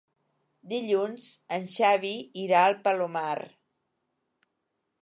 Dilluns 0.71 1.27
en 1.59 1.69
Xavi 1.75 2.15
irà 2.47 2.65
al 2.71 2.77
Palomar. 2.89 3.39